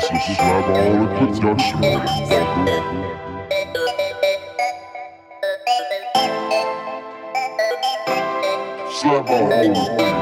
[0.00, 2.80] This is Slabaholic Production, motherfucker.
[8.88, 10.19] Slabaholic.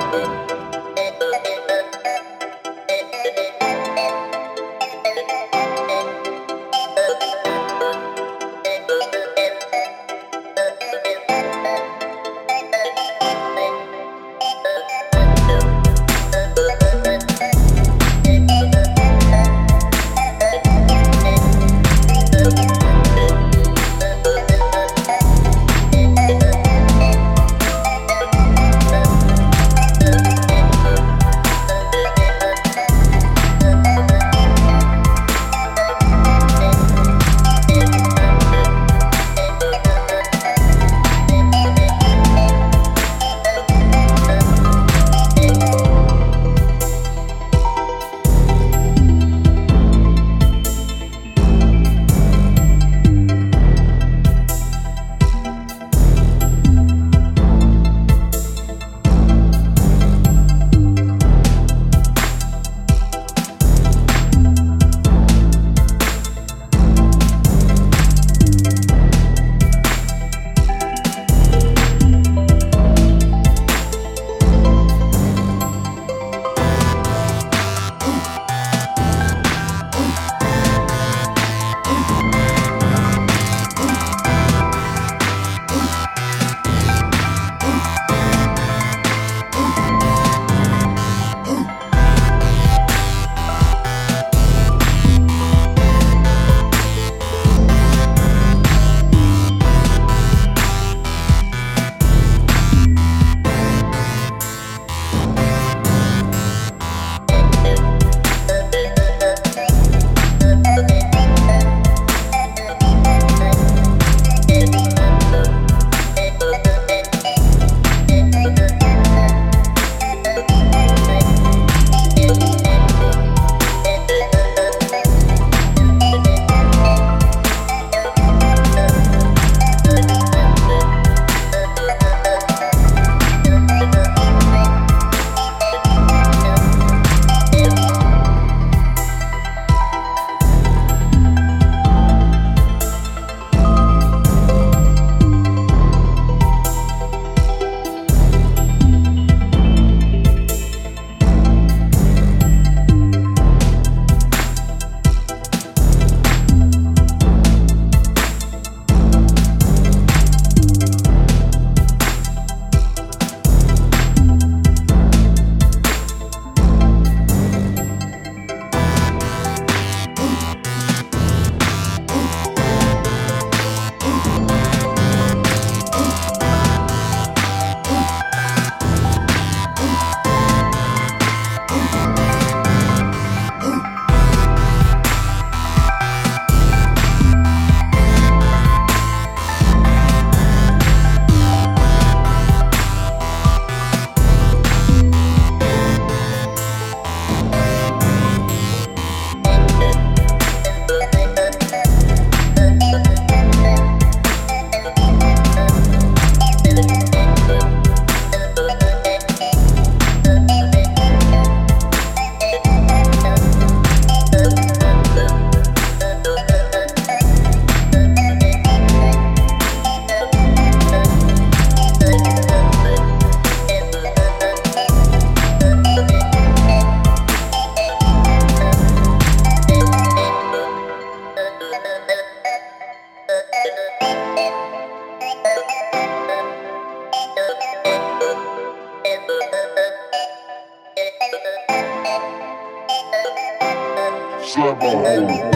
[244.89, 245.48] Slabaholic.